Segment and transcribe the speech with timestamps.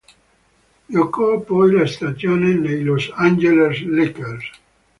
[0.87, 4.49] Giocò poi la stagione nei Los Angeles Lakers.